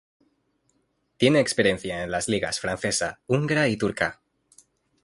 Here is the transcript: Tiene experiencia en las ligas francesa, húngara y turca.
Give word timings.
Tiene 1.17 1.39
experiencia 1.41 2.01
en 2.03 2.09
las 2.09 2.27
ligas 2.27 2.59
francesa, 2.59 3.19
húngara 3.27 3.67
y 3.67 3.77
turca. 3.77 4.19